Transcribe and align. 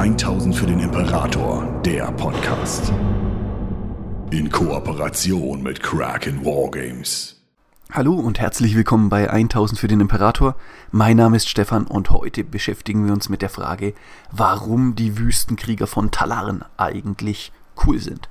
1000 0.00 0.56
für 0.56 0.64
den 0.64 0.80
Imperator, 0.80 1.78
der 1.84 2.10
Podcast. 2.12 2.90
In 4.30 4.48
Kooperation 4.50 5.62
mit 5.62 5.82
Kraken 5.82 6.42
Wargames. 6.42 7.38
Hallo 7.92 8.14
und 8.14 8.40
herzlich 8.40 8.74
willkommen 8.74 9.10
bei 9.10 9.28
1000 9.28 9.78
für 9.78 9.88
den 9.88 10.00
Imperator. 10.00 10.56
Mein 10.90 11.18
Name 11.18 11.36
ist 11.36 11.50
Stefan 11.50 11.86
und 11.86 12.08
heute 12.08 12.44
beschäftigen 12.44 13.04
wir 13.04 13.12
uns 13.12 13.28
mit 13.28 13.42
der 13.42 13.50
Frage, 13.50 13.92
warum 14.32 14.94
die 14.94 15.18
Wüstenkrieger 15.18 15.86
von 15.86 16.10
Talaren 16.10 16.64
eigentlich 16.78 17.52
cool 17.84 17.98
sind. 17.98 18.29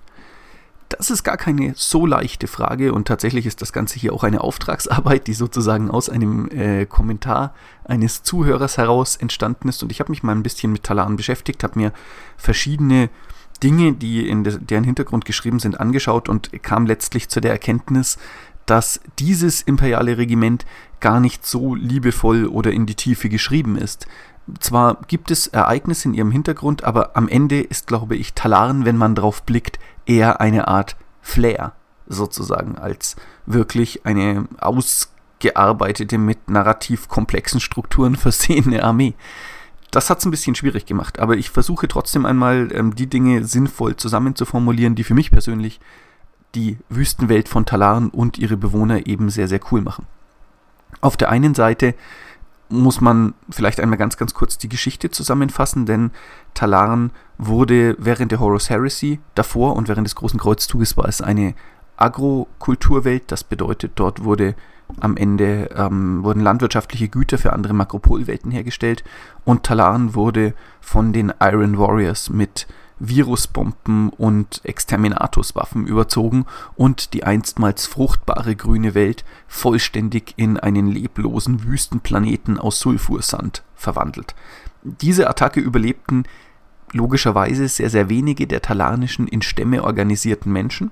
Das 0.89 1.11
ist 1.11 1.23
gar 1.23 1.37
keine 1.37 1.73
so 1.75 2.07
leichte 2.07 2.47
Frage 2.47 2.93
und 2.93 3.07
tatsächlich 3.07 3.45
ist 3.45 3.61
das 3.61 3.71
Ganze 3.71 3.99
hier 3.99 4.11
auch 4.11 4.23
eine 4.23 4.41
Auftragsarbeit, 4.41 5.27
die 5.27 5.33
sozusagen 5.33 5.91
aus 5.91 6.09
einem 6.09 6.49
äh, 6.49 6.87
Kommentar 6.87 7.53
eines 7.85 8.23
Zuhörers 8.23 8.77
heraus 8.77 9.15
entstanden 9.15 9.69
ist. 9.69 9.83
Und 9.83 9.91
ich 9.91 9.99
habe 9.99 10.11
mich 10.11 10.23
mal 10.23 10.35
ein 10.35 10.43
bisschen 10.43 10.71
mit 10.71 10.83
Talaren 10.83 11.15
beschäftigt, 11.15 11.63
habe 11.63 11.77
mir 11.79 11.93
verschiedene 12.37 13.09
Dinge, 13.61 13.93
die 13.93 14.27
in 14.27 14.43
de 14.43 14.57
deren 14.59 14.83
Hintergrund 14.83 15.25
geschrieben 15.25 15.59
sind, 15.59 15.79
angeschaut 15.79 16.27
und 16.27 16.51
kam 16.63 16.87
letztlich 16.87 17.29
zu 17.29 17.39
der 17.39 17.51
Erkenntnis, 17.51 18.17
dass 18.65 19.01
dieses 19.17 19.61
imperiale 19.61 20.17
Regiment 20.17 20.65
gar 20.99 21.19
nicht 21.19 21.45
so 21.45 21.75
liebevoll 21.75 22.45
oder 22.45 22.71
in 22.71 22.85
die 22.85 22.95
Tiefe 22.95 23.29
geschrieben 23.29 23.75
ist. 23.75 24.07
Zwar 24.59 25.01
gibt 25.07 25.31
es 25.31 25.47
Ereignisse 25.47 26.07
in 26.07 26.13
ihrem 26.13 26.31
Hintergrund, 26.31 26.83
aber 26.83 27.15
am 27.15 27.27
Ende 27.27 27.61
ist, 27.61 27.87
glaube 27.87 28.15
ich, 28.15 28.33
Talaren, 28.33 28.85
wenn 28.85 28.97
man 28.97 29.15
drauf 29.15 29.43
blickt, 29.43 29.78
eher 30.09 30.41
eine 30.41 30.67
Art 30.67 30.95
Flair 31.21 31.73
sozusagen, 32.07 32.77
als 32.77 33.15
wirklich 33.45 34.05
eine 34.05 34.47
ausgearbeitete, 34.59 36.17
mit 36.17 36.49
narrativ 36.49 37.07
komplexen 37.07 37.59
Strukturen 37.59 38.15
versehene 38.15 38.83
Armee. 38.83 39.13
Das 39.91 40.09
hat 40.09 40.19
es 40.19 40.25
ein 40.25 40.31
bisschen 40.31 40.55
schwierig 40.55 40.85
gemacht, 40.85 41.19
aber 41.19 41.37
ich 41.37 41.49
versuche 41.49 41.87
trotzdem 41.87 42.25
einmal 42.25 42.69
ähm, 42.73 42.95
die 42.95 43.07
Dinge 43.07 43.45
sinnvoll 43.45 43.95
zusammenzuformulieren, 43.95 44.95
die 44.95 45.03
für 45.03 45.15
mich 45.15 45.31
persönlich 45.31 45.79
die 46.55 46.77
Wüstenwelt 46.89 47.47
von 47.47 47.65
Talaren 47.65 48.09
und 48.09 48.37
ihre 48.37 48.57
Bewohner 48.57 49.07
eben 49.07 49.29
sehr, 49.29 49.47
sehr 49.47 49.59
cool 49.71 49.81
machen. 49.81 50.07
Auf 51.01 51.17
der 51.17 51.29
einen 51.29 51.53
Seite 51.55 51.95
muss 52.69 53.01
man 53.01 53.33
vielleicht 53.49 53.79
einmal 53.79 53.97
ganz, 53.97 54.17
ganz 54.17 54.33
kurz 54.33 54.57
die 54.57 54.69
Geschichte 54.69 55.09
zusammenfassen, 55.09 55.85
denn 55.85 56.11
Talaren 56.53 57.11
wurde 57.37 57.95
während 57.99 58.31
der 58.31 58.39
Horus 58.39 58.69
Heresy 58.69 59.19
davor 59.35 59.75
und 59.75 59.87
während 59.87 60.05
des 60.05 60.15
Großen 60.15 60.39
Kreuzzuges 60.39 60.95
war 60.95 61.07
es 61.07 61.21
eine 61.21 61.55
Agrokulturwelt. 61.97 63.31
Das 63.31 63.43
bedeutet, 63.43 63.93
dort 63.95 64.23
wurde 64.23 64.55
am 64.99 65.17
Ende 65.17 65.69
ähm, 65.75 66.23
wurden 66.23 66.41
landwirtschaftliche 66.41 67.09
Güter 67.09 67.37
für 67.37 67.53
andere 67.53 67.73
Makropolwelten 67.73 68.51
hergestellt 68.51 69.03
und 69.45 69.63
Talaren 69.63 70.15
wurde 70.15 70.53
von 70.81 71.13
den 71.13 71.31
Iron 71.39 71.77
Warriors 71.77 72.29
mit 72.29 72.67
Virusbomben 72.99 74.09
und 74.09 74.61
Exterminatuswaffen 74.63 75.87
überzogen 75.87 76.45
und 76.75 77.13
die 77.13 77.23
einstmals 77.23 77.87
fruchtbare 77.87 78.55
grüne 78.55 78.93
Welt 78.93 79.23
vollständig 79.47 80.33
in 80.35 80.57
einen 80.57 80.87
leblosen 80.87 81.63
Wüstenplaneten 81.63 82.59
aus 82.59 82.79
Sulfursand 82.79 83.63
verwandelt. 83.75 84.35
Diese 84.83 85.29
Attacke 85.29 85.61
überlebten 85.61 86.23
logischerweise 86.91 87.67
sehr, 87.67 87.89
sehr 87.89 88.09
wenige 88.09 88.47
der 88.47 88.61
talanischen 88.61 89.27
in 89.27 89.41
Stämme 89.41 89.83
organisierten 89.83 90.51
Menschen 90.51 90.91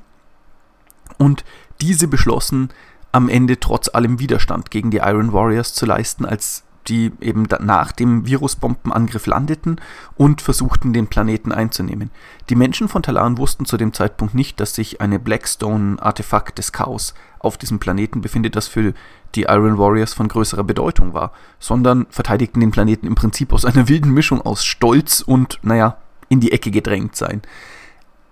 und 1.18 1.44
diese 1.82 2.08
beschlossen, 2.08 2.70
am 3.18 3.30
Ende 3.30 3.60
trotz 3.60 3.90
allem 3.94 4.20
Widerstand 4.20 4.70
gegen 4.70 4.92
die 4.92 4.98
Iron 4.98 5.34
Warriors 5.34 5.74
zu 5.74 5.86
leisten, 5.86 6.24
als 6.24 6.64
die 6.88 7.12
eben 7.20 7.48
nach 7.60 7.92
dem 7.92 8.26
Virusbombenangriff 8.26 9.26
landeten 9.26 9.82
und 10.16 10.42
versuchten, 10.42 10.94
den 10.94 11.08
Planeten 11.08 11.52
einzunehmen. 11.52 12.12
Die 12.50 12.56
Menschen 12.56 12.88
von 12.88 13.04
Talan 13.04 13.38
wussten 13.38 13.66
zu 13.66 13.76
dem 13.76 13.92
Zeitpunkt 13.92 14.36
nicht, 14.36 14.60
dass 14.60 14.76
sich 14.76 15.02
eine 15.02 15.20
Blackstone-Artefakt 15.20 16.60
des 16.60 16.72
Chaos 16.72 17.14
auf 17.40 17.58
diesem 17.58 17.80
Planeten 17.80 18.22
befindet, 18.22 18.56
das 18.56 18.68
für 18.68 18.94
die 19.36 19.44
Iron 19.44 19.78
Warriors 19.78 20.14
von 20.14 20.30
größerer 20.30 20.64
Bedeutung 20.64 21.14
war, 21.14 21.34
sondern 21.60 22.06
verteidigten 22.10 22.62
den 22.62 22.72
Planeten 22.72 23.08
im 23.08 23.16
Prinzip 23.16 23.52
aus 23.52 23.66
einer 23.66 23.90
wilden 23.90 24.14
Mischung 24.14 24.42
aus 24.42 24.64
Stolz 24.64 25.22
und, 25.22 25.60
naja, 25.64 25.98
in 26.30 26.40
die 26.40 26.52
Ecke 26.52 26.72
gedrängt 26.72 27.16
sein. 27.16 27.42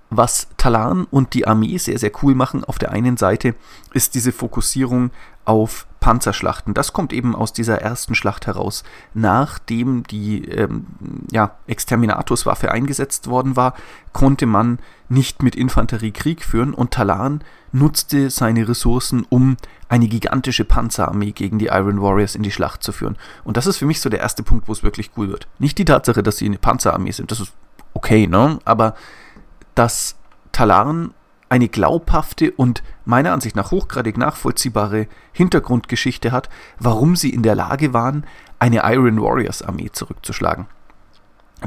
Was 0.09 0.47
Talan 0.57 1.05
und 1.09 1.33
die 1.33 1.47
Armee 1.47 1.77
sehr, 1.77 1.97
sehr 1.97 2.11
cool 2.21 2.35
machen, 2.35 2.63
auf 2.63 2.77
der 2.77 2.91
einen 2.91 3.17
Seite 3.17 3.55
ist 3.93 4.15
diese 4.15 4.31
Fokussierung 4.31 5.11
auf 5.45 5.87
Panzerschlachten. 5.99 6.75
Das 6.75 6.93
kommt 6.93 7.13
eben 7.13 7.35
aus 7.35 7.53
dieser 7.53 7.81
ersten 7.81 8.13
Schlacht 8.13 8.45
heraus. 8.45 8.83
Nachdem 9.15 10.03
die 10.03 10.45
ähm, 10.45 10.85
ja, 11.31 11.57
Exterminatuswaffe 11.65 12.71
eingesetzt 12.71 13.27
worden 13.27 13.55
war, 13.55 13.73
konnte 14.13 14.45
man 14.45 14.79
nicht 15.09 15.41
mit 15.41 15.55
Infanterie 15.55 16.11
Krieg 16.11 16.43
führen 16.43 16.73
und 16.73 16.91
Talan 16.91 17.43
nutzte 17.71 18.29
seine 18.29 18.67
Ressourcen, 18.67 19.25
um 19.29 19.57
eine 19.89 20.07
gigantische 20.07 20.65
Panzerarmee 20.65 21.31
gegen 21.31 21.59
die 21.59 21.67
Iron 21.67 22.01
Warriors 22.01 22.35
in 22.35 22.43
die 22.43 22.51
Schlacht 22.51 22.83
zu 22.83 22.91
führen. 22.91 23.17
Und 23.43 23.57
das 23.57 23.67
ist 23.67 23.77
für 23.77 23.85
mich 23.85 24.01
so 24.01 24.09
der 24.09 24.19
erste 24.19 24.43
Punkt, 24.43 24.67
wo 24.67 24.71
es 24.71 24.83
wirklich 24.83 25.11
cool 25.17 25.29
wird. 25.29 25.47
Nicht 25.59 25.77
die 25.77 25.85
Tatsache, 25.85 26.23
dass 26.23 26.37
sie 26.37 26.45
eine 26.45 26.57
Panzerarmee 26.57 27.11
sind, 27.11 27.31
das 27.31 27.39
ist 27.39 27.53
okay, 27.93 28.27
ne? 28.27 28.59
Aber 28.65 28.95
dass 29.75 30.15
Talaren 30.51 31.13
eine 31.49 31.69
glaubhafte 31.69 32.51
und 32.51 32.83
meiner 33.05 33.31
Ansicht 33.31 33.55
nach 33.55 33.71
hochgradig 33.71 34.17
nachvollziehbare 34.17 35.07
Hintergrundgeschichte 35.31 36.31
hat, 36.31 36.49
warum 36.79 37.15
sie 37.15 37.29
in 37.29 37.43
der 37.43 37.55
Lage 37.55 37.93
waren, 37.93 38.25
eine 38.57 38.81
Iron 38.83 39.21
Warriors 39.21 39.61
Armee 39.61 39.91
zurückzuschlagen. 39.91 40.65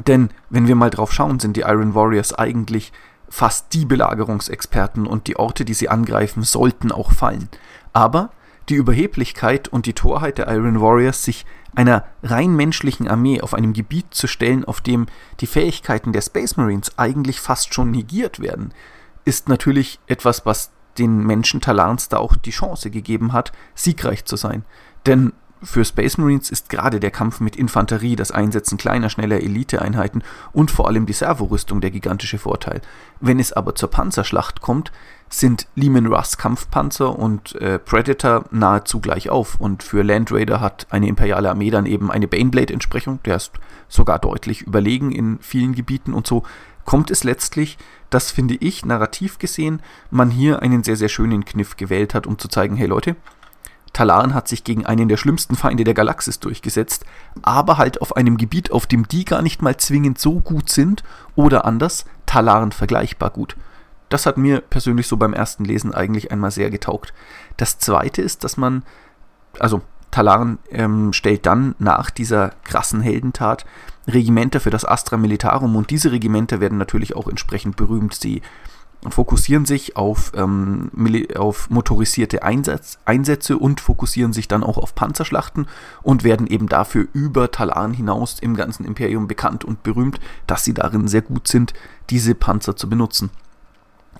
Denn 0.06 0.30
wenn 0.50 0.66
wir 0.66 0.74
mal 0.74 0.90
drauf 0.90 1.12
schauen, 1.12 1.38
sind 1.40 1.56
die 1.56 1.62
Iron 1.62 1.94
Warriors 1.94 2.34
eigentlich 2.34 2.92
fast 3.28 3.72
die 3.74 3.84
Belagerungsexperten 3.84 5.06
und 5.06 5.26
die 5.26 5.36
Orte, 5.36 5.64
die 5.64 5.74
sie 5.74 5.88
angreifen, 5.88 6.42
sollten 6.42 6.92
auch 6.92 7.12
fallen. 7.12 7.48
Aber 7.92 8.30
die 8.68 8.74
Überheblichkeit 8.74 9.68
und 9.68 9.86
die 9.86 9.92
Torheit 9.94 10.38
der 10.38 10.48
Iron 10.48 10.80
Warriors, 10.80 11.24
sich 11.24 11.46
einer 11.78 12.04
rein 12.24 12.56
menschlichen 12.56 13.06
Armee 13.06 13.40
auf 13.40 13.54
einem 13.54 13.72
Gebiet 13.72 14.12
zu 14.12 14.26
stellen, 14.26 14.64
auf 14.64 14.80
dem 14.80 15.06
die 15.38 15.46
Fähigkeiten 15.46 16.12
der 16.12 16.22
Space 16.22 16.56
Marines 16.56 16.98
eigentlich 16.98 17.40
fast 17.40 17.72
schon 17.72 17.92
negiert 17.92 18.40
werden, 18.40 18.74
ist 19.24 19.48
natürlich 19.48 20.00
etwas, 20.08 20.44
was 20.44 20.72
den 20.98 21.24
Menschen 21.24 21.60
Talans 21.60 22.08
da 22.08 22.16
auch 22.16 22.34
die 22.34 22.50
Chance 22.50 22.90
gegeben 22.90 23.32
hat, 23.32 23.52
siegreich 23.76 24.24
zu 24.24 24.34
sein. 24.34 24.64
Denn 25.06 25.32
für 25.62 25.84
Space 25.84 26.18
Marines 26.18 26.50
ist 26.50 26.68
gerade 26.68 27.00
der 27.00 27.10
Kampf 27.10 27.40
mit 27.40 27.56
Infanterie, 27.56 28.16
das 28.16 28.30
Einsetzen 28.30 28.78
kleiner, 28.78 29.10
schneller 29.10 29.40
Eliteeinheiten 29.40 30.22
und 30.52 30.70
vor 30.70 30.86
allem 30.86 31.06
die 31.06 31.12
Servorüstung 31.12 31.80
der 31.80 31.90
gigantische 31.90 32.38
Vorteil. 32.38 32.80
Wenn 33.20 33.40
es 33.40 33.52
aber 33.52 33.74
zur 33.74 33.90
Panzerschlacht 33.90 34.60
kommt, 34.60 34.92
sind 35.28 35.66
Lehman 35.74 36.06
Russ 36.06 36.38
Kampfpanzer 36.38 37.18
und 37.18 37.54
äh, 37.56 37.78
Predator 37.78 38.44
nahezu 38.50 39.00
gleich 39.00 39.28
auf. 39.30 39.60
Und 39.60 39.82
für 39.82 40.02
Land 40.02 40.32
Raider 40.32 40.60
hat 40.60 40.86
eine 40.90 41.08
imperiale 41.08 41.50
Armee 41.50 41.70
dann 41.70 41.86
eben 41.86 42.10
eine 42.10 42.28
Baneblade-Entsprechung, 42.28 43.20
der 43.24 43.36
ist 43.36 43.52
sogar 43.88 44.18
deutlich 44.18 44.62
überlegen 44.62 45.12
in 45.12 45.38
vielen 45.40 45.74
Gebieten 45.74 46.14
und 46.14 46.26
so 46.26 46.44
kommt 46.84 47.10
es 47.10 47.22
letztlich, 47.22 47.76
dass 48.08 48.30
finde 48.30 48.54
ich, 48.54 48.86
narrativ 48.86 49.38
gesehen, 49.38 49.82
man 50.10 50.30
hier 50.30 50.62
einen 50.62 50.82
sehr, 50.82 50.96
sehr 50.96 51.10
schönen 51.10 51.44
Kniff 51.44 51.76
gewählt 51.76 52.14
hat, 52.14 52.26
um 52.26 52.38
zu 52.38 52.48
zeigen, 52.48 52.76
hey 52.76 52.86
Leute, 52.86 53.14
Talaren 53.98 54.32
hat 54.32 54.46
sich 54.46 54.62
gegen 54.62 54.86
einen 54.86 55.08
der 55.08 55.16
schlimmsten 55.16 55.56
Feinde 55.56 55.82
der 55.82 55.92
Galaxis 55.92 56.38
durchgesetzt, 56.38 57.04
aber 57.42 57.78
halt 57.78 58.00
auf 58.00 58.14
einem 58.14 58.36
Gebiet, 58.36 58.70
auf 58.70 58.86
dem 58.86 59.08
die 59.08 59.24
gar 59.24 59.42
nicht 59.42 59.60
mal 59.60 59.76
zwingend 59.76 60.20
so 60.20 60.38
gut 60.38 60.70
sind 60.70 61.02
oder 61.34 61.64
anders, 61.64 62.04
Talaren 62.24 62.70
vergleichbar 62.70 63.30
gut. 63.30 63.56
Das 64.08 64.24
hat 64.24 64.36
mir 64.36 64.60
persönlich 64.60 65.08
so 65.08 65.16
beim 65.16 65.32
ersten 65.32 65.64
Lesen 65.64 65.92
eigentlich 65.92 66.30
einmal 66.30 66.52
sehr 66.52 66.70
getaugt. 66.70 67.12
Das 67.56 67.80
zweite 67.80 68.22
ist, 68.22 68.44
dass 68.44 68.56
man, 68.56 68.84
also 69.58 69.82
Talaren 70.12 70.60
ähm, 70.70 71.12
stellt 71.12 71.44
dann 71.44 71.74
nach 71.80 72.10
dieser 72.10 72.50
krassen 72.62 73.00
Heldentat 73.00 73.66
Regimenter 74.06 74.60
für 74.60 74.70
das 74.70 74.84
Astra 74.84 75.16
Militarum 75.16 75.74
und 75.74 75.90
diese 75.90 76.12
Regimenter 76.12 76.60
werden 76.60 76.78
natürlich 76.78 77.16
auch 77.16 77.26
entsprechend 77.26 77.74
berühmt. 77.74 78.14
Sie 78.14 78.42
fokussieren 79.08 79.64
sich 79.64 79.96
auf, 79.96 80.32
ähm, 80.34 80.90
auf 81.36 81.70
motorisierte 81.70 82.42
Einsatz, 82.42 82.98
Einsätze 83.04 83.56
und 83.56 83.80
fokussieren 83.80 84.32
sich 84.32 84.48
dann 84.48 84.64
auch 84.64 84.76
auf 84.76 84.94
Panzerschlachten 84.94 85.66
und 86.02 86.24
werden 86.24 86.46
eben 86.46 86.68
dafür 86.68 87.06
über 87.12 87.50
Talan 87.50 87.92
hinaus 87.92 88.38
im 88.40 88.56
ganzen 88.56 88.84
Imperium 88.84 89.28
bekannt 89.28 89.64
und 89.64 89.82
berühmt, 89.82 90.18
dass 90.46 90.64
sie 90.64 90.74
darin 90.74 91.06
sehr 91.06 91.22
gut 91.22 91.46
sind, 91.46 91.74
diese 92.10 92.34
Panzer 92.34 92.76
zu 92.76 92.88
benutzen. 92.88 93.30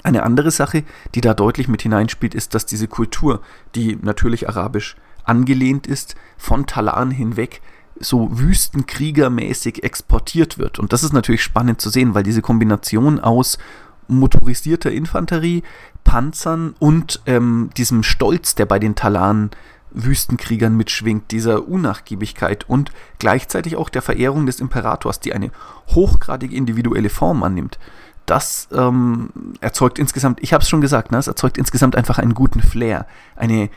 Eine 0.05 0.23
andere 0.23 0.53
Sache, 0.53 0.85
die 1.15 1.21
da 1.21 1.35
deutlich 1.35 1.67
mit 1.67 1.83
hineinspielt, 1.83 2.35
ist, 2.35 2.55
dass 2.55 2.65
diese 2.65 2.87
Kultur, 2.87 3.41
die 3.75 3.99
natürlich 4.01 4.49
arabisch 4.49 4.97
angelehnt 5.25 5.89
ist, 5.89 6.15
von 6.37 6.67
Talan 6.67 7.11
hinweg 7.11 7.61
so 8.01 8.39
wüstenkriegermäßig 8.39 9.83
exportiert 9.83 10.57
wird. 10.57 10.79
Und 10.79 10.93
das 10.93 11.03
ist 11.03 11.13
natürlich 11.13 11.43
spannend 11.43 11.81
zu 11.81 11.91
sehen, 11.91 12.15
weil 12.15 12.23
diese 12.23 12.43
Kombination 12.43 13.19
aus 13.19 13.59
motorisierter 14.09 14.91
Infanterie, 14.91 15.63
Panzern 16.05 16.75
und 16.79 17.21
ähm, 17.27 17.71
diesem 17.77 18.03
Stolz, 18.03 18.55
der 18.55 18.67
bei 18.67 18.79
den 18.79 18.95
Talanen 18.95 19.51
Wüstenkriegern 19.91 20.77
mitschwingt, 20.77 21.31
dieser 21.31 21.69
Unnachgiebigkeit 21.69 22.69
und 22.69 22.93
gleichzeitig 23.19 23.77
auch 23.77 23.89
der 23.89 24.03
Verehrung 24.03 24.47
des 24.47 24.61
Imperators, 24.61 25.21
die 25.21 25.33
eine 25.33 25.51
hochgradig 25.89 26.53
individuelle 26.53 27.11
Form 27.11 27.43
annimmt. 27.43 27.79
Das 28.27 28.69
ähm, 28.73 29.31
erzeugt 29.61 29.99
insgesamt, 29.99 30.43
ich 30.43 30.53
habe 30.53 30.63
es 30.63 30.69
schon 30.69 30.83
gesagt, 30.83 31.13
ne, 31.13 31.19
es 31.19 31.29
erzeugt 31.29 31.57
insgesamt 31.57 31.97
einfach 31.97 32.19
einen 32.19 32.35
guten 32.35 32.61
Flair, 32.61 33.07
eine 33.37 33.71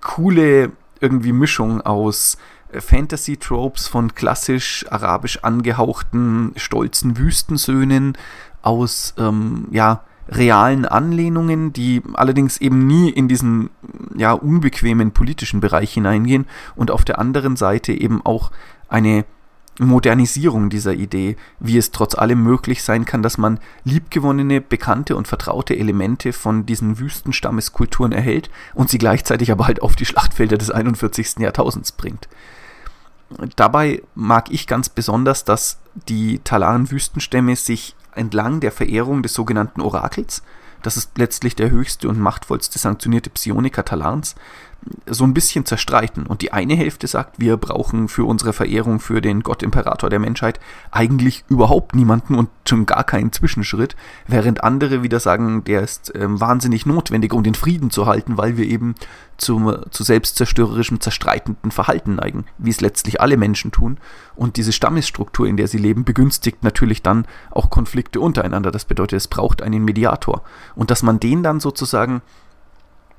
coole 0.00 0.70
irgendwie 1.00 1.32
Mischung 1.32 1.80
aus 1.80 2.38
äh, 2.70 2.80
Fantasy-Tropes 2.80 3.88
von 3.88 4.14
klassisch 4.14 4.86
arabisch 4.90 5.40
angehauchten 5.42 6.52
stolzen 6.56 7.18
Wüstensöhnen, 7.18 8.16
aus 8.62 9.14
ähm, 9.18 9.68
ja 9.70 10.02
realen 10.28 10.84
Anlehnungen, 10.84 11.72
die 11.72 12.02
allerdings 12.12 12.58
eben 12.58 12.86
nie 12.86 13.08
in 13.10 13.28
diesen 13.28 13.70
ja 14.16 14.32
unbequemen 14.32 15.12
politischen 15.12 15.60
Bereich 15.60 15.92
hineingehen 15.94 16.46
und 16.76 16.90
auf 16.90 17.04
der 17.04 17.18
anderen 17.18 17.56
Seite 17.56 17.92
eben 17.92 18.24
auch 18.24 18.50
eine 18.88 19.24
Modernisierung 19.78 20.70
dieser 20.70 20.92
Idee, 20.92 21.36
wie 21.60 21.78
es 21.78 21.92
trotz 21.92 22.16
allem 22.16 22.42
möglich 22.42 22.82
sein 22.82 23.04
kann, 23.04 23.22
dass 23.22 23.38
man 23.38 23.60
liebgewonnene, 23.84 24.60
bekannte 24.60 25.16
und 25.16 25.28
vertraute 25.28 25.76
Elemente 25.78 26.32
von 26.32 26.66
diesen 26.66 26.98
Wüstenstammeskulturen 26.98 28.12
erhält 28.12 28.50
und 28.74 28.90
sie 28.90 28.98
gleichzeitig 28.98 29.52
aber 29.52 29.66
halt 29.66 29.80
auf 29.80 29.94
die 29.94 30.06
Schlachtfelder 30.06 30.58
des 30.58 30.70
41. 30.70 31.38
Jahrtausends 31.38 31.92
bringt. 31.92 32.28
Dabei 33.56 34.02
mag 34.14 34.50
ich 34.50 34.66
ganz 34.66 34.88
besonders, 34.88 35.44
dass 35.44 35.78
die 36.08 36.40
Talaren-Wüstenstämme 36.40 37.56
sich 37.56 37.94
entlang 38.18 38.60
der 38.60 38.72
Verehrung 38.72 39.22
des 39.22 39.34
sogenannten 39.34 39.80
Orakels, 39.80 40.42
das 40.82 40.96
ist 40.96 41.18
letztlich 41.18 41.56
der 41.56 41.70
höchste 41.70 42.08
und 42.08 42.20
machtvollste 42.20 42.78
sanktionierte 42.78 43.30
Psioniker 43.30 43.84
Talans, 43.84 44.36
so 45.06 45.24
ein 45.24 45.34
bisschen 45.34 45.66
zerstreiten. 45.66 46.26
Und 46.26 46.42
die 46.42 46.52
eine 46.52 46.74
Hälfte 46.74 47.06
sagt, 47.06 47.40
wir 47.40 47.56
brauchen 47.56 48.08
für 48.08 48.24
unsere 48.24 48.52
Verehrung 48.52 49.00
für 49.00 49.20
den 49.20 49.42
Gott 49.42 49.62
Imperator 49.62 50.08
der 50.08 50.18
Menschheit 50.18 50.60
eigentlich 50.90 51.44
überhaupt 51.48 51.94
niemanden 51.94 52.34
und 52.34 52.48
schon 52.66 52.86
gar 52.86 53.04
keinen 53.04 53.32
Zwischenschritt, 53.32 53.96
während 54.26 54.62
andere 54.62 55.02
wieder 55.02 55.20
sagen, 55.20 55.64
der 55.64 55.82
ist 55.82 56.12
ähm, 56.14 56.40
wahnsinnig 56.40 56.86
notwendig, 56.86 57.32
um 57.32 57.42
den 57.42 57.54
Frieden 57.54 57.90
zu 57.90 58.06
halten, 58.06 58.38
weil 58.38 58.56
wir 58.56 58.66
eben 58.66 58.94
zum, 59.36 59.74
zu 59.90 60.04
selbstzerstörerischem, 60.04 61.00
zerstreitenden 61.00 61.70
Verhalten 61.70 62.16
neigen, 62.16 62.44
wie 62.58 62.70
es 62.70 62.80
letztlich 62.80 63.20
alle 63.20 63.36
Menschen 63.36 63.72
tun. 63.72 63.98
Und 64.36 64.56
diese 64.56 64.72
Stammesstruktur, 64.72 65.46
in 65.46 65.56
der 65.56 65.68
sie 65.68 65.78
leben, 65.78 66.04
begünstigt 66.04 66.62
natürlich 66.62 67.02
dann 67.02 67.26
auch 67.50 67.70
Konflikte 67.70 68.20
untereinander. 68.20 68.70
Das 68.70 68.84
bedeutet, 68.84 69.16
es 69.16 69.28
braucht 69.28 69.62
einen 69.62 69.84
Mediator. 69.84 70.42
Und 70.74 70.90
dass 70.90 71.02
man 71.02 71.20
den 71.20 71.42
dann 71.42 71.60
sozusagen 71.60 72.22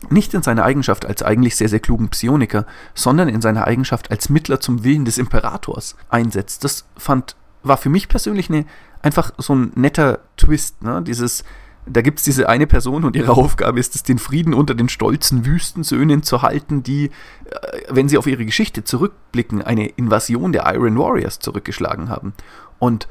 nicht 0.10 0.34
in 0.34 0.44
seiner 0.44 0.64
Eigenschaft 0.64 1.06
als 1.06 1.24
eigentlich 1.24 1.56
sehr, 1.56 1.70
sehr 1.70 1.80
klugen 1.80 2.10
Psioniker, 2.10 2.66
sondern 2.94 3.28
in 3.28 3.42
seiner 3.42 3.68
Eigenschaft 3.68 4.12
als 4.12 4.30
Mittler 4.30 4.60
zum 4.60 4.84
Willen 4.84 5.06
des 5.06 5.18
Imperators 5.18 5.96
einsetzt. 6.10 6.64
Das 6.64 6.86
fand, 6.98 7.36
war 7.64 7.78
für 7.78 7.90
mich 7.90 8.08
persönlich 8.08 8.50
eine, 8.50 8.66
einfach 9.02 9.32
so 9.38 9.54
ein 9.54 9.72
netter 9.76 10.20
Twist. 10.38 10.82
Ne? 10.82 11.02
Dieses, 11.06 11.44
da 11.86 12.02
gibt 12.02 12.20
es 12.20 12.26
diese 12.26 12.48
eine 12.48 12.66
Person 12.66 13.04
und 13.04 13.16
ihre 13.16 13.34
Aufgabe 13.34 13.80
ist 13.80 13.96
es, 13.96 14.04
den 14.04 14.20
Frieden 14.20 14.54
unter 14.54 14.74
den 14.74 14.90
stolzen 14.90 15.46
Wüstensöhnen 15.46 16.24
zu 16.24 16.42
halten, 16.42 16.82
die, 16.82 17.06
äh, 17.46 17.82
wenn 17.90 18.08
sie 18.08 18.18
auf 18.18 18.28
ihre 18.28 18.46
Geschichte 18.46 18.84
zurückblicken, 18.84 19.62
eine 19.62 19.88
Invasion 19.88 20.54
der 20.54 20.74
Iron 20.74 20.98
Warriors 20.98 21.40
zurückgeschlagen 21.40 22.10
haben. 22.10 22.34
Und 22.80 23.10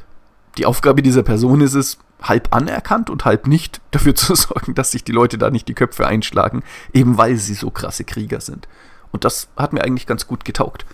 die 0.56 0.64
Aufgabe 0.64 1.02
dieser 1.02 1.22
Person 1.22 1.60
ist 1.60 1.74
es, 1.74 1.98
halb 2.22 2.54
anerkannt 2.54 3.10
und 3.10 3.24
halb 3.24 3.46
nicht 3.46 3.80
dafür 3.90 4.14
zu 4.14 4.34
sorgen, 4.34 4.74
dass 4.74 4.90
sich 4.90 5.04
die 5.04 5.12
Leute 5.12 5.38
da 5.38 5.50
nicht 5.50 5.68
die 5.68 5.74
Köpfe 5.74 6.06
einschlagen, 6.06 6.62
eben 6.92 7.18
weil 7.18 7.36
sie 7.36 7.54
so 7.54 7.70
krasse 7.70 8.04
Krieger 8.04 8.40
sind. 8.40 8.68
Und 9.10 9.24
das 9.24 9.48
hat 9.56 9.72
mir 9.72 9.82
eigentlich 9.82 10.06
ganz 10.06 10.26
gut 10.26 10.44
getaugt. 10.44 10.84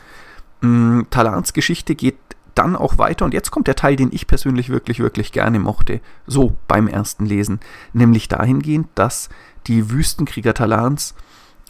Mm, 0.60 1.02
Talans 1.10 1.52
Geschichte 1.52 1.94
geht 1.94 2.16
dann 2.54 2.76
auch 2.76 2.98
weiter 2.98 3.24
und 3.24 3.34
jetzt 3.34 3.50
kommt 3.50 3.66
der 3.66 3.76
Teil, 3.76 3.96
den 3.96 4.12
ich 4.12 4.26
persönlich 4.26 4.68
wirklich, 4.68 5.00
wirklich 5.00 5.32
gerne 5.32 5.58
mochte, 5.58 6.00
so 6.26 6.56
beim 6.68 6.86
ersten 6.86 7.26
Lesen, 7.26 7.60
nämlich 7.92 8.28
dahingehend, 8.28 8.88
dass 8.94 9.28
die 9.66 9.90
Wüstenkrieger 9.90 10.54
Talans 10.54 11.14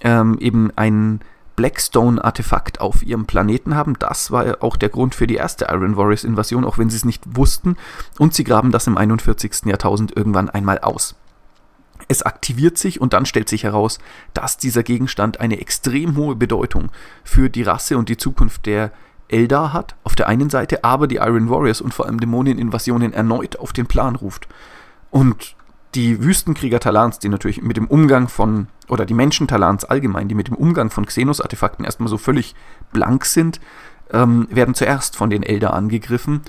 ähm, 0.03 0.37
eben 0.39 0.71
einen 0.77 1.21
Blackstone-Artefakt 1.56 2.81
auf 2.81 3.03
ihrem 3.03 3.27
Planeten 3.27 3.75
haben. 3.75 3.99
Das 3.99 4.31
war 4.31 4.62
auch 4.62 4.77
der 4.77 4.89
Grund 4.89 5.15
für 5.15 5.27
die 5.27 5.37
erste 5.37 5.67
Iron 5.71 5.97
Warriors-Invasion, 5.97 6.65
auch 6.65 6.79
wenn 6.79 6.91
sie 6.91 6.97
es 6.97 7.05
nicht 7.05 7.23
wussten. 7.37 7.77
Und 8.19 8.35
sie 8.35 8.45
graben 8.45 8.73
das 8.73 8.87
im 8.87 8.97
41. 8.97 9.67
Jahrtausend 9.67 10.17
irgendwann 10.17 10.51
einmal 10.51 10.79
aus. 10.79 11.15
Es 12.09 12.23
aktiviert 12.23 12.77
sich 12.77 13.01
und 13.01 13.12
dann 13.12 13.27
stellt 13.27 13.49
sich 13.49 13.65
heraus, 13.65 13.99
dass 14.35 14.56
dieser 14.56 14.83
Gegenstand 14.83 15.41
eine 15.41 15.61
extrem 15.61 16.17
hohe 16.17 16.35
Bedeutung 16.35 16.91
für 17.23 17.49
die 17.49 17.62
Rasse 17.62 17.97
und 17.97 18.09
die 18.09 18.17
Zukunft 18.17 18.67
der 18.67 18.93
Eldar 19.29 19.73
hat, 19.73 19.95
auf 20.05 20.15
der 20.15 20.29
einen 20.29 20.51
Seite, 20.51 20.85
aber 20.85 21.06
die 21.06 21.17
Iron 21.17 21.49
Warriors 21.49 21.81
und 21.81 21.95
vor 21.95 22.06
allem 22.06 22.21
Dämoneninvasionen 22.21 23.12
erneut 23.12 23.56
auf 23.56 23.73
den 23.73 23.87
Plan 23.87 24.17
ruft. 24.17 24.49
Und 25.11 25.56
die 25.95 26.23
Wüstenkrieger 26.23 26.81
Talans, 26.81 27.21
die 27.21 27.29
natürlich 27.29 27.62
mit 27.62 27.77
dem 27.77 27.87
Umgang 27.87 28.29
von, 28.29 28.67
oder 28.88 29.06
die 29.06 29.14
Menschen 29.14 29.48
Talans 29.48 29.84
allgemein, 29.84 30.28
die 30.28 30.34
mit 30.34 30.48
dem 30.48 30.56
Umgang 30.56 30.90
von 30.90 31.06
Xenos-Artefakten 31.06 31.84
erstmal 31.84 32.08
so 32.08 32.19
völlig 32.19 32.54
blank 32.92 33.25
sind, 33.25 33.60
ähm, 34.12 34.46
werden 34.50 34.75
zuerst 34.75 35.16
von 35.16 35.31
den 35.31 35.42
Elder 35.42 35.75
angegriffen, 35.75 36.42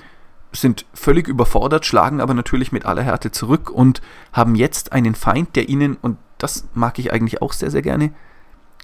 sind 0.52 0.86
völlig 0.94 1.28
überfordert, 1.28 1.86
schlagen 1.86 2.20
aber 2.20 2.34
natürlich 2.34 2.72
mit 2.72 2.86
aller 2.86 3.02
Härte 3.02 3.30
zurück 3.30 3.70
und 3.70 4.00
haben 4.32 4.54
jetzt 4.54 4.92
einen 4.92 5.14
Feind, 5.14 5.56
der 5.56 5.68
ihnen, 5.68 5.96
und 6.00 6.18
das 6.38 6.68
mag 6.74 6.98
ich 6.98 7.12
eigentlich 7.12 7.42
auch 7.42 7.52
sehr, 7.52 7.70
sehr 7.70 7.82
gerne, 7.82 8.12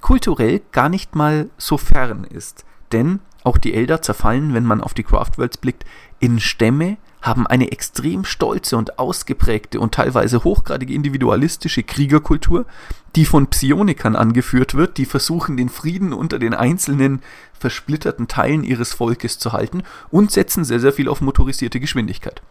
kulturell 0.00 0.60
gar 0.72 0.88
nicht 0.88 1.14
mal 1.14 1.48
so 1.56 1.78
fern 1.78 2.24
ist. 2.24 2.64
Denn 2.92 3.20
auch 3.44 3.58
die 3.58 3.74
Elder 3.74 4.02
zerfallen, 4.02 4.54
wenn 4.54 4.64
man 4.64 4.80
auf 4.80 4.94
die 4.94 5.04
Craftworlds 5.04 5.58
blickt, 5.58 5.84
in 6.18 6.40
Stämme, 6.40 6.98
haben 7.22 7.46
eine 7.46 7.70
extrem 7.70 8.24
stolze 8.24 8.76
und 8.76 8.98
ausgeprägte 8.98 9.78
und 9.78 9.94
teilweise 9.94 10.42
hochgradig 10.42 10.90
individualistische 10.90 11.84
Kriegerkultur, 11.84 12.66
die 13.14 13.24
von 13.24 13.46
Psionikern 13.46 14.16
angeführt 14.16 14.74
wird, 14.74 14.98
die 14.98 15.06
versuchen, 15.06 15.56
den 15.56 15.68
Frieden 15.68 16.12
unter 16.12 16.40
den 16.40 16.52
einzelnen 16.52 17.22
versplitterten 17.58 18.26
Teilen 18.26 18.64
ihres 18.64 18.92
Volkes 18.92 19.38
zu 19.38 19.52
halten 19.52 19.84
und 20.10 20.32
setzen 20.32 20.64
sehr, 20.64 20.80
sehr 20.80 20.92
viel 20.92 21.08
auf 21.08 21.20
motorisierte 21.20 21.78
Geschwindigkeit. 21.78 22.42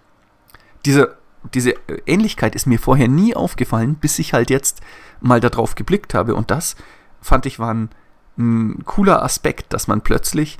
Diese, 0.85 1.17
diese 1.53 1.75
Ähnlichkeit 2.05 2.55
ist 2.55 2.65
mir 2.65 2.79
vorher 2.79 3.09
nie 3.09 3.35
aufgefallen, 3.35 3.95
bis 3.95 4.19
ich 4.19 4.33
halt 4.33 4.49
jetzt 4.49 4.79
mal 5.19 5.41
darauf 5.41 5.75
geblickt 5.75 6.13
habe 6.13 6.33
und 6.33 6.49
das 6.49 6.77
fand 7.19 7.45
ich 7.45 7.59
war 7.59 7.73
ein, 7.73 7.89
ein 8.37 8.83
cooler 8.85 9.21
Aspekt, 9.21 9.73
dass 9.73 9.87
man 9.87 10.01
plötzlich 10.01 10.57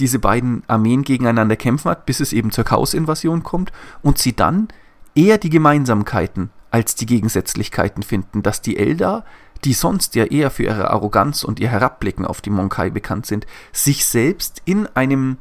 diese 0.00 0.18
beiden 0.18 0.62
Armeen 0.66 1.02
gegeneinander 1.02 1.56
kämpfen 1.56 1.90
hat, 1.90 2.06
bis 2.06 2.20
es 2.20 2.32
eben 2.32 2.50
zur 2.50 2.64
Chaos-Invasion 2.64 3.42
kommt 3.42 3.72
und 4.02 4.18
sie 4.18 4.34
dann 4.34 4.68
eher 5.14 5.38
die 5.38 5.50
Gemeinsamkeiten 5.50 6.50
als 6.70 6.94
die 6.94 7.06
Gegensätzlichkeiten 7.06 8.02
finden, 8.02 8.42
dass 8.42 8.60
die 8.60 8.76
Eldar, 8.76 9.24
die 9.64 9.74
sonst 9.74 10.14
ja 10.14 10.24
eher 10.24 10.50
für 10.50 10.64
ihre 10.64 10.90
Arroganz 10.90 11.44
und 11.44 11.60
ihr 11.60 11.68
Herabblicken 11.68 12.24
auf 12.24 12.40
die 12.40 12.50
Monkai 12.50 12.90
bekannt 12.90 13.26
sind, 13.26 13.46
sich 13.72 14.04
selbst 14.04 14.60
in 14.64 14.86
einem 14.94 15.38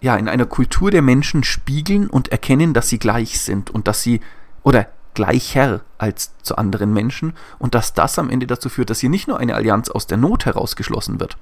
ja, 0.00 0.16
in 0.16 0.28
einer 0.28 0.46
Kultur 0.46 0.92
der 0.92 1.02
Menschen 1.02 1.42
spiegeln 1.42 2.08
und 2.08 2.28
erkennen, 2.28 2.72
dass 2.72 2.88
sie 2.88 3.00
gleich 3.00 3.40
sind 3.40 3.70
und 3.70 3.88
dass 3.88 4.00
sie 4.00 4.20
oder 4.62 4.86
gleicher 5.14 5.80
als 5.98 6.30
zu 6.42 6.56
anderen 6.56 6.92
Menschen 6.92 7.32
und 7.58 7.74
dass 7.74 7.94
das 7.94 8.16
am 8.18 8.30
Ende 8.30 8.46
dazu 8.46 8.68
führt, 8.68 8.90
dass 8.90 9.00
hier 9.00 9.10
nicht 9.10 9.26
nur 9.26 9.40
eine 9.40 9.56
Allianz 9.56 9.88
aus 9.88 10.06
der 10.06 10.18
Not 10.18 10.46
herausgeschlossen 10.46 11.18
wird, 11.18 11.36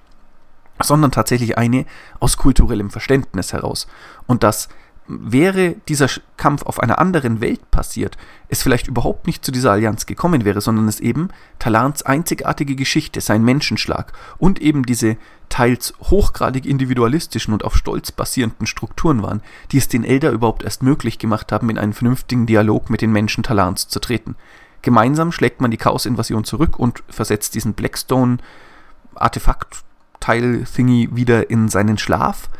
sondern 0.82 1.10
tatsächlich 1.10 1.58
eine 1.58 1.86
aus 2.20 2.36
kulturellem 2.36 2.90
Verständnis 2.90 3.52
heraus. 3.52 3.86
Und 4.26 4.42
dass 4.42 4.68
wäre 5.08 5.76
dieser 5.88 6.08
Kampf 6.36 6.62
auf 6.64 6.80
einer 6.80 6.98
anderen 6.98 7.40
Welt 7.40 7.70
passiert, 7.70 8.18
es 8.48 8.62
vielleicht 8.62 8.88
überhaupt 8.88 9.26
nicht 9.26 9.44
zu 9.44 9.52
dieser 9.52 9.72
Allianz 9.72 10.06
gekommen 10.06 10.44
wäre, 10.44 10.60
sondern 10.60 10.86
es 10.88 11.00
eben 11.00 11.28
Talans 11.58 12.02
einzigartige 12.02 12.76
Geschichte, 12.76 13.20
sein 13.20 13.44
Menschenschlag 13.44 14.12
und 14.38 14.60
eben 14.60 14.84
diese 14.84 15.16
teils 15.48 15.94
hochgradig 16.02 16.66
individualistischen 16.66 17.54
und 17.54 17.64
auf 17.64 17.76
Stolz 17.76 18.12
basierenden 18.12 18.66
Strukturen 18.66 19.22
waren, 19.22 19.42
die 19.70 19.78
es 19.78 19.88
den 19.88 20.04
Elder 20.04 20.32
überhaupt 20.32 20.64
erst 20.64 20.82
möglich 20.82 21.18
gemacht 21.18 21.52
haben, 21.52 21.70
in 21.70 21.78
einen 21.78 21.92
vernünftigen 21.92 22.46
Dialog 22.46 22.90
mit 22.90 23.00
den 23.00 23.12
Menschen 23.12 23.44
Talans 23.44 23.86
zu 23.88 24.00
treten. 24.00 24.34
Gemeinsam 24.82 25.32
schlägt 25.32 25.60
man 25.60 25.70
die 25.70 25.78
Chaos-Invasion 25.78 26.44
zurück 26.44 26.78
und 26.78 27.02
versetzt 27.08 27.54
diesen 27.54 27.74
Blackstone-Artefakt 27.74 29.85
Teil-Thingy 30.26 31.10
wieder 31.12 31.50
in 31.50 31.68
seinen 31.68 31.98
Schlaf 31.98 32.50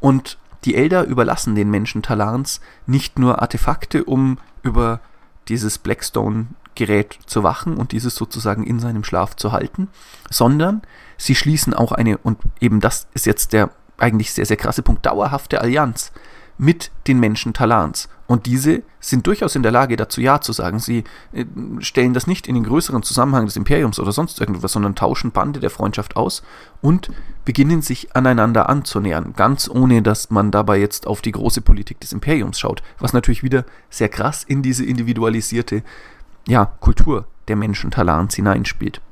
und 0.00 0.38
die 0.64 0.74
Elder 0.74 1.04
überlassen 1.04 1.54
den 1.54 1.70
Menschen 1.70 2.02
Talans 2.02 2.60
nicht 2.86 3.18
nur 3.18 3.40
Artefakte, 3.40 4.02
um 4.02 4.38
über 4.64 4.98
dieses 5.46 5.78
Blackstone-Gerät 5.78 7.20
zu 7.26 7.44
wachen 7.44 7.76
und 7.76 7.92
dieses 7.92 8.16
sozusagen 8.16 8.64
in 8.64 8.80
seinem 8.80 9.04
Schlaf 9.04 9.36
zu 9.36 9.52
halten, 9.52 9.88
sondern 10.30 10.82
sie 11.16 11.36
schließen 11.36 11.74
auch 11.74 11.92
eine, 11.92 12.18
und 12.18 12.38
eben 12.60 12.80
das 12.80 13.06
ist 13.14 13.26
jetzt 13.26 13.52
der 13.52 13.70
eigentlich 13.98 14.32
sehr, 14.32 14.46
sehr 14.46 14.56
krasse 14.56 14.82
Punkt, 14.82 15.06
dauerhafte 15.06 15.60
Allianz 15.60 16.10
mit 16.58 16.90
den 17.06 17.20
Menschen 17.20 17.52
Talans. 17.52 18.08
Und 18.32 18.46
diese 18.46 18.82
sind 18.98 19.26
durchaus 19.26 19.56
in 19.56 19.62
der 19.62 19.72
Lage, 19.72 19.94
dazu 19.94 20.22
Ja 20.22 20.40
zu 20.40 20.54
sagen. 20.54 20.78
Sie 20.78 21.04
äh, 21.34 21.44
stellen 21.80 22.14
das 22.14 22.26
nicht 22.26 22.48
in 22.48 22.54
den 22.54 22.64
größeren 22.64 23.02
Zusammenhang 23.02 23.44
des 23.44 23.56
Imperiums 23.56 24.00
oder 24.00 24.10
sonst 24.10 24.40
irgendwas, 24.40 24.72
sondern 24.72 24.94
tauschen 24.94 25.32
Bande 25.32 25.60
der 25.60 25.68
Freundschaft 25.68 26.16
aus 26.16 26.42
und 26.80 27.10
beginnen 27.44 27.82
sich 27.82 28.16
aneinander 28.16 28.70
anzunähern. 28.70 29.34
Ganz 29.36 29.68
ohne, 29.68 30.00
dass 30.00 30.30
man 30.30 30.50
dabei 30.50 30.78
jetzt 30.78 31.06
auf 31.06 31.20
die 31.20 31.32
große 31.32 31.60
Politik 31.60 32.00
des 32.00 32.14
Imperiums 32.14 32.58
schaut. 32.58 32.82
Was 32.98 33.12
natürlich 33.12 33.42
wieder 33.42 33.66
sehr 33.90 34.08
krass 34.08 34.44
in 34.44 34.62
diese 34.62 34.86
individualisierte 34.86 35.82
ja, 36.48 36.64
Kultur 36.64 37.26
der 37.48 37.56
Menschen 37.56 37.90
Talans 37.90 38.34
hineinspielt. 38.34 39.02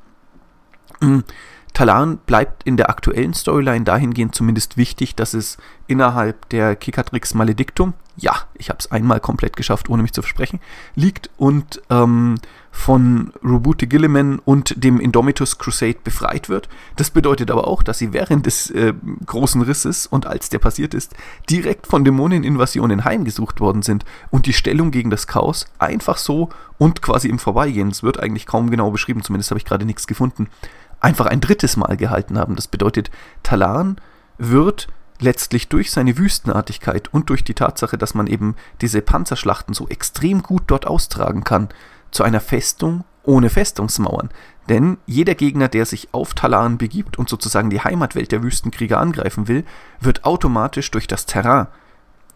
Mhm. 0.99 1.25
Talan 1.73 2.17
bleibt 2.25 2.63
in 2.63 2.75
der 2.75 2.89
aktuellen 2.89 3.35
Storyline 3.35 3.85
dahingehend 3.85 4.33
zumindest 4.33 4.77
wichtig, 4.77 5.15
dass 5.15 5.35
es 5.35 5.57
innerhalb 5.85 6.49
der 6.49 6.75
Kikatrix 6.75 7.35
Maledictum, 7.35 7.93
ja, 8.21 8.35
ich 8.53 8.69
habe 8.69 8.79
es 8.79 8.91
einmal 8.91 9.19
komplett 9.19 9.57
geschafft, 9.57 9.89
ohne 9.89 10.03
mich 10.03 10.13
zu 10.13 10.21
versprechen, 10.21 10.59
liegt 10.95 11.29
und 11.37 11.81
ähm, 11.89 12.35
von 12.71 13.33
Robute 13.43 13.87
Gilliman 13.87 14.39
und 14.39 14.81
dem 14.81 14.99
Indomitus 14.99 15.57
Crusade 15.57 15.97
befreit 16.03 16.47
wird. 16.47 16.69
Das 16.95 17.09
bedeutet 17.09 17.51
aber 17.51 17.67
auch, 17.67 17.83
dass 17.83 17.97
sie 17.97 18.13
während 18.13 18.45
des 18.45 18.69
äh, 18.69 18.93
großen 19.25 19.61
Risses 19.63 20.07
und 20.07 20.25
als 20.27 20.49
der 20.49 20.59
passiert 20.59 20.93
ist, 20.93 21.13
direkt 21.49 21.87
von 21.87 22.05
Dämoneninvasionen 22.05 23.03
heimgesucht 23.03 23.59
worden 23.59 23.81
sind 23.81 24.05
und 24.29 24.45
die 24.45 24.53
Stellung 24.53 24.91
gegen 24.91 25.09
das 25.09 25.27
Chaos 25.27 25.65
einfach 25.79 26.17
so 26.17 26.49
und 26.77 27.01
quasi 27.01 27.27
im 27.27 27.39
Vorbeigehen, 27.39 27.89
es 27.89 28.03
wird 28.03 28.19
eigentlich 28.19 28.45
kaum 28.45 28.69
genau 28.69 28.91
beschrieben, 28.91 29.23
zumindest 29.23 29.51
habe 29.51 29.59
ich 29.59 29.65
gerade 29.65 29.85
nichts 29.85 30.07
gefunden, 30.07 30.47
einfach 30.99 31.25
ein 31.25 31.41
drittes 31.41 31.75
Mal 31.75 31.97
gehalten 31.97 32.37
haben. 32.37 32.55
Das 32.55 32.67
bedeutet, 32.67 33.09
Talan 33.41 33.97
wird 34.37 34.87
letztlich 35.21 35.69
durch 35.69 35.91
seine 35.91 36.17
Wüstenartigkeit 36.17 37.13
und 37.13 37.29
durch 37.29 37.43
die 37.43 37.53
Tatsache, 37.53 37.97
dass 37.97 38.13
man 38.13 38.27
eben 38.27 38.55
diese 38.81 39.01
Panzerschlachten 39.01 39.73
so 39.73 39.87
extrem 39.87 40.43
gut 40.43 40.63
dort 40.67 40.87
austragen 40.87 41.43
kann, 41.43 41.69
zu 42.11 42.23
einer 42.23 42.41
Festung 42.41 43.05
ohne 43.23 43.49
Festungsmauern. 43.49 44.29
Denn 44.67 44.97
jeder 45.05 45.35
Gegner, 45.35 45.67
der 45.67 45.85
sich 45.85 46.09
auf 46.11 46.33
Talan 46.33 46.77
begibt 46.77 47.17
und 47.17 47.29
sozusagen 47.29 47.69
die 47.69 47.81
Heimatwelt 47.81 48.31
der 48.31 48.43
Wüstenkrieger 48.43 48.99
angreifen 48.99 49.47
will, 49.47 49.63
wird 49.99 50.25
automatisch 50.25 50.91
durch 50.91 51.07
das 51.07 51.25
Terrain, 51.25 51.67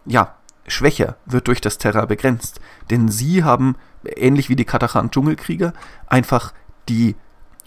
ja, 0.05 0.35
schwächer, 0.67 1.17
wird 1.25 1.47
durch 1.47 1.61
das 1.61 1.77
Terrain 1.77 2.07
begrenzt. 2.07 2.59
Denn 2.89 3.09
sie 3.09 3.43
haben, 3.43 3.75
ähnlich 4.03 4.49
wie 4.49 4.55
die 4.55 4.65
Katachan-Dschungelkrieger, 4.65 5.73
einfach 6.07 6.53
die 6.89 7.15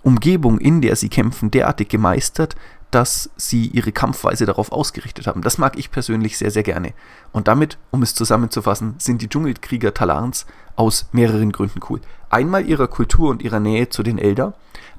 Umgebung, 0.03 0.59
in 0.59 0.81
der 0.81 0.97
sie 0.97 1.09
kämpfen, 1.09 1.51
derartig 1.51 1.89
gemeistert, 1.89 2.57
dass 2.91 3.31
sie 3.37 3.67
ihre 3.67 3.93
Kampfweise 3.93 4.47
darauf 4.47 4.73
ausgerichtet 4.73 5.27
haben. 5.27 5.43
Das 5.43 5.59
mag 5.59 5.79
ich 5.79 5.91
persönlich 5.91 6.39
sehr, 6.39 6.51
sehr 6.51 6.63
gerne. 6.63 6.95
Und 7.33 7.49
damit, 7.49 7.77
um 7.91 8.03
es 8.03 8.15
zusammenzufassen, 8.15 8.95
sind 8.99 9.21
die 9.21 9.29
Dschungelkrieger 9.29 9.93
Talans 9.93 10.47
aus 10.77 11.07
mehreren 11.13 11.53
Gründen 11.53 11.81
cool. 11.91 12.01
Einmal 12.31 12.67
ihrer 12.67 12.89
Kultur 12.89 13.31
und 13.31 13.43
ihrer 13.43 13.61
Nähe 13.61 13.89
zu 13.91 14.03
den 14.03 14.19
Elder, 14.19 14.55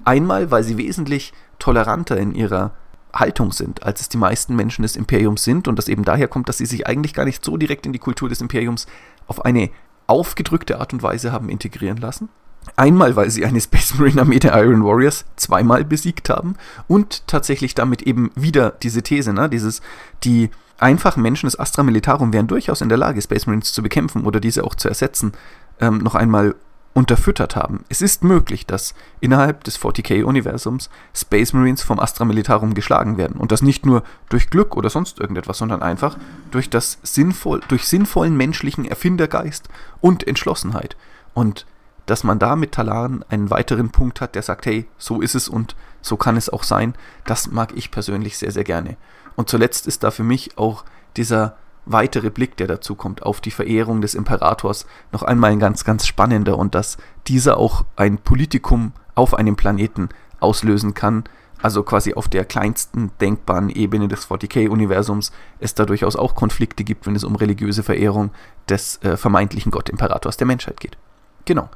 einmal, 0.06 0.52
weil 0.52 0.64
sie 0.64 0.78
wesentlich 0.78 1.34
toleranter 1.58 2.18
in 2.18 2.36
ihrer 2.36 2.72
Haltung 3.14 3.52
sind, 3.52 3.84
als 3.84 4.02
es 4.02 4.10
die 4.10 4.18
meisten 4.18 4.56
Menschen 4.56 4.84
des 4.84 4.96
Imperiums 4.96 5.44
sind 5.44 5.68
und 5.68 5.78
das 5.78 5.88
eben 5.88 6.06
daher 6.06 6.28
kommt, 6.28 6.48
dass 6.48 6.60
sie 6.60 6.68
sich 6.68 6.86
eigentlich 6.86 7.16
gar 7.16 7.26
nicht 7.26 7.44
so 7.44 7.58
direkt 7.58 7.88
in 7.88 7.94
die 7.94 8.00
Kultur 8.00 8.30
des 8.30 8.42
Imperiums 8.42 8.86
auf 9.26 9.46
eine 9.46 9.72
aufgedrückte 10.06 10.80
Art 10.80 10.94
und 10.94 11.02
Weise 11.02 11.32
haben 11.32 11.50
integrieren 11.50 11.98
lassen. 11.98 12.30
Einmal, 12.76 13.16
weil 13.16 13.30
sie 13.30 13.46
eine 13.46 13.62
Space 13.62 13.96
Marine 13.98 14.22
Armee 14.22 14.40
der 14.40 14.56
Iron 14.56 14.84
Warriors 14.84 15.26
zweimal 15.36 15.84
besiegt 15.84 16.30
haben 16.30 16.56
und 16.88 17.28
tatsächlich 17.28 17.76
damit 17.76 18.02
eben 18.04 18.32
wieder 18.36 18.72
diese 18.84 19.02
These, 19.02 19.34
ne, 19.34 19.50
dieses, 19.50 19.82
die 20.24 20.50
einfachen 20.78 21.22
Menschen 21.22 21.48
des 21.48 21.60
Astra 21.60 21.84
Militarum 21.84 22.32
wären 22.34 22.48
durchaus 22.48 22.82
in 22.82 22.90
der 22.90 22.98
Lage, 22.98 23.22
Space 23.22 23.48
Marines 23.48 23.74
zu 23.74 23.84
bekämpfen 23.84 24.26
oder 24.26 24.40
diese 24.40 24.64
auch 24.64 24.76
zu 24.76 24.88
ersetzen, 24.88 25.34
ähm, 25.80 25.98
noch 26.00 26.16
einmal 26.16 26.56
unterfüttert 26.94 27.56
haben. 27.56 27.86
Es 27.88 28.02
ist 28.02 28.24
möglich, 28.24 28.66
dass 28.66 28.96
innerhalb 29.20 29.64
des 29.64 29.80
40k-Universums 29.80 30.90
Space 31.14 31.54
Marines 31.54 31.84
vom 31.84 32.00
Astra 32.00 32.26
Militarum 32.26 32.74
geschlagen 32.74 33.18
werden. 33.18 33.40
Und 33.40 33.52
das 33.52 33.62
nicht 33.62 33.86
nur 33.86 34.04
durch 34.30 34.50
Glück 34.50 34.76
oder 34.76 34.90
sonst 34.90 35.20
irgendetwas, 35.20 35.60
sondern 35.60 35.82
einfach 35.82 36.18
durch, 36.52 36.70
das 36.70 36.98
sinnvoll, 37.04 37.62
durch 37.68 37.88
sinnvollen 37.88 38.36
menschlichen 38.36 38.86
Erfindergeist 38.86 39.70
und 40.02 40.28
Entschlossenheit. 40.28 40.98
Und 41.34 41.66
dass 42.10 42.24
man 42.24 42.40
da 42.40 42.56
mit 42.56 42.72
Talaren 42.72 43.24
einen 43.30 43.50
weiteren 43.50 43.92
Punkt 43.92 44.22
hat, 44.22 44.36
der 44.36 44.42
sagt, 44.42 44.66
hey, 44.66 44.88
so 44.98 45.22
ist 45.22 45.36
es 45.36 45.48
und 45.48 45.76
so 46.02 46.18
kann 46.18 46.38
es 46.38 46.50
auch 46.50 46.64
sein, 46.64 46.96
das 47.26 47.52
mag 47.52 47.72
ich 47.76 47.92
persönlich 47.92 48.38
sehr, 48.38 48.52
sehr 48.52 48.64
gerne. 48.64 48.98
Und 49.36 49.50
zuletzt 49.50 49.88
ist 49.88 50.04
da 50.04 50.12
für 50.12 50.24
mich 50.24 50.58
auch 50.58 50.86
dieser 51.18 51.56
weitere 51.86 52.30
Blick, 52.30 52.58
der 52.58 52.68
dazu 52.68 52.96
kommt, 52.96 53.24
auf 53.24 53.42
die 53.42 53.52
Verehrung 53.52 54.02
des 54.02 54.16
Imperators, 54.16 54.86
noch 55.12 55.24
einmal 55.24 55.52
ein 55.52 55.60
ganz, 55.60 55.84
ganz 55.84 56.06
spannender 56.06 56.58
und 56.58 56.76
dass 56.76 56.98
dieser 57.28 57.58
auch 57.58 57.86
ein 57.96 58.18
Politikum 58.18 58.94
auf 59.16 59.34
einem 59.34 59.56
Planeten 59.56 60.10
auslösen 60.40 60.94
kann, 60.94 61.24
also 61.62 61.84
quasi 61.84 62.14
auf 62.14 62.28
der 62.28 62.46
kleinsten 62.46 63.12
denkbaren 63.20 63.70
Ebene 63.70 64.08
des 64.08 64.30
40k-Universums, 64.30 65.32
es 65.60 65.74
da 65.74 65.86
durchaus 65.86 66.16
auch 66.16 66.36
Konflikte 66.36 66.84
gibt, 66.84 67.06
wenn 67.06 67.16
es 67.16 67.24
um 67.24 67.36
religiöse 67.36 67.84
Verehrung 67.84 68.32
des 68.70 69.02
äh, 69.04 69.18
vermeintlichen 69.18 69.72
Gott-Imperators 69.72 70.38
der 70.38 70.48
Menschheit 70.48 70.80
geht. 70.80 70.98
Genau. 71.46 71.70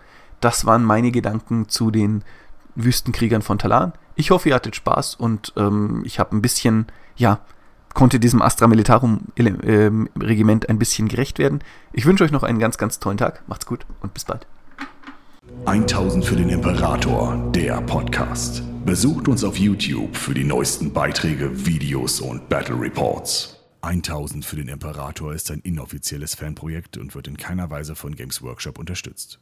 Das 0.43 0.65
waren 0.65 0.83
meine 0.83 1.11
Gedanken 1.11 1.69
zu 1.69 1.89
den 1.89 2.21
Wüstenkriegern 2.75 3.41
von 3.41 3.59
Talan. 3.59 3.93
Ich 4.15 4.29
hoffe, 4.29 4.49
ihr 4.49 4.55
hattet 4.55 4.75
Spaß 4.75 5.15
und 5.15 5.53
ähm, 5.55 6.01
ich 6.05 6.19
habe 6.19 6.35
ein 6.35 6.41
bisschen, 6.41 6.87
ja, 7.15 7.39
konnte 7.93 8.19
diesem 8.19 8.41
Astra 8.41 8.67
Militarum 8.67 9.21
äh, 9.37 9.89
Regiment 10.19 10.67
ein 10.67 10.79
bisschen 10.79 11.07
gerecht 11.07 11.39
werden. 11.39 11.63
Ich 11.93 12.05
wünsche 12.05 12.25
euch 12.25 12.31
noch 12.31 12.43
einen 12.43 12.59
ganz, 12.59 12.77
ganz 12.77 12.99
tollen 12.99 13.15
Tag. 13.15 13.41
Macht's 13.47 13.65
gut 13.65 13.85
und 14.01 14.13
bis 14.13 14.25
bald. 14.25 14.45
1000 15.63 16.25
für 16.25 16.35
den 16.35 16.49
Imperator, 16.49 17.37
der 17.55 17.79
Podcast. 17.79 18.63
Besucht 18.83 19.29
uns 19.29 19.45
auf 19.45 19.57
YouTube 19.57 20.17
für 20.17 20.33
die 20.33 20.43
neuesten 20.43 20.91
Beiträge, 20.91 21.65
Videos 21.65 22.19
und 22.19 22.49
Battle 22.49 22.77
Reports. 22.77 23.63
1000 23.81 24.43
für 24.43 24.57
den 24.57 24.67
Imperator 24.67 25.33
ist 25.33 25.49
ein 25.51 25.61
inoffizielles 25.61 26.35
Fanprojekt 26.35 26.97
und 26.97 27.15
wird 27.15 27.29
in 27.29 27.37
keiner 27.37 27.69
Weise 27.69 27.95
von 27.95 28.13
Games 28.13 28.41
Workshop 28.41 28.77
unterstützt. 28.77 29.39